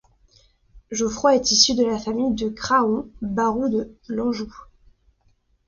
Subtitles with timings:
[0.89, 4.51] Geoffroi est issu de la famille de Craon, barons de l'Anjou.